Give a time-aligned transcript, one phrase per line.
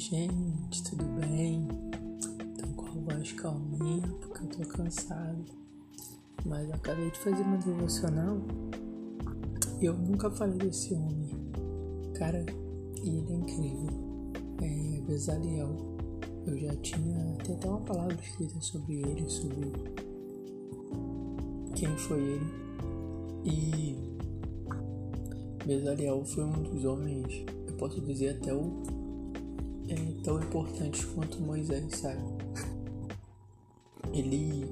[0.00, 1.68] gente, tudo bem?
[2.58, 5.44] Tô com a voz calminha porque eu tô cansado.
[6.46, 8.38] Mas eu acabei de fazer uma devocional
[9.78, 11.28] e eu nunca falei desse homem.
[12.14, 12.46] Cara,
[12.96, 13.90] ele é incrível.
[14.62, 15.76] É Bezaliel.
[16.46, 19.70] Eu já tinha tem até uma palavra escrita sobre ele, sobre
[21.74, 22.46] quem foi ele.
[23.44, 23.96] E
[25.66, 28.99] Bezaliel foi um dos homens, eu posso dizer até o
[29.90, 32.22] é, tão importante quanto Moisés, sabe?
[34.12, 34.70] Ele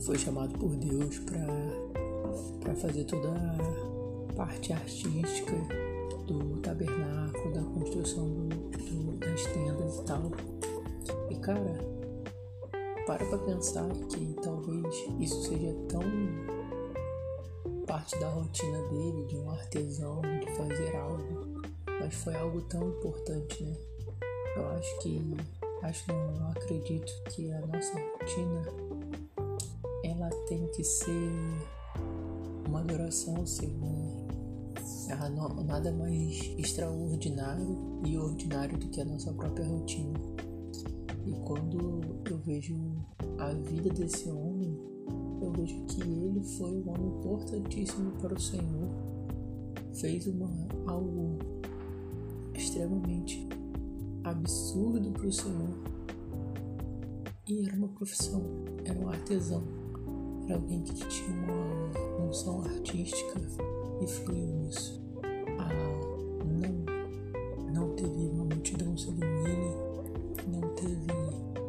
[0.00, 1.18] foi chamado por Deus
[2.60, 5.52] para fazer toda a parte artística
[6.26, 10.30] do tabernáculo, da construção do, do, das tendas e tal.
[11.30, 11.78] E cara,
[13.06, 16.02] para pra pensar que talvez isso seja tão
[17.86, 21.62] parte da rotina dele, de um artesão, de fazer algo,
[22.00, 23.76] mas foi algo tão importante, né?
[24.56, 25.36] Eu acho que
[25.82, 28.62] acho não, não acredito que a nossa rotina
[30.02, 31.30] ela tem que ser
[32.66, 34.26] uma adoração ao Senhor.
[35.34, 40.18] Não, nada mais extraordinário e ordinário do que a nossa própria rotina.
[41.26, 42.76] E quando eu vejo
[43.38, 44.76] a vida desse homem,
[45.42, 48.88] eu vejo que ele foi um homem importantíssimo para o Senhor.
[49.94, 50.50] Fez uma,
[50.86, 51.38] algo
[52.54, 53.46] extremamente
[54.30, 55.78] absurdo para o Senhor.
[57.48, 58.42] E era uma profissão,
[58.84, 59.62] era um artesão,
[60.46, 63.40] era alguém que tinha uma função artística
[64.00, 65.00] e fluiu nisso.
[65.58, 65.68] Ah,
[66.44, 69.76] não, não teve uma multidão seguindo ele,
[70.48, 71.06] não teve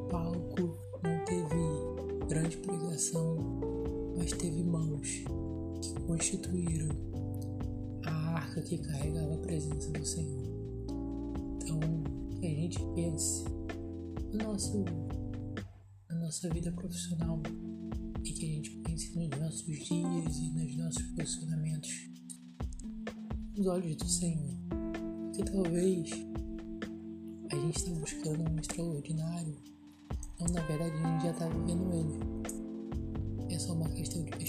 [0.10, 3.38] palco, não teve grande pregação,
[4.18, 5.24] mas teve mãos
[5.80, 6.90] que constituíram
[8.04, 10.44] a arca que carregava a presença do Senhor.
[11.62, 13.44] Então, que a gente pense
[14.32, 14.86] no nosso,
[16.10, 17.42] na nossa vida profissional
[18.24, 22.18] e que a gente pense nos nossos dias e nos nossos posicionamentos
[23.56, 24.54] nos olhos do Senhor.
[25.34, 26.12] Que talvez
[27.52, 29.56] a gente está buscando um extraordinário,
[30.40, 33.54] ou na verdade a gente já está vivendo ele.
[33.54, 34.47] É só uma questão de.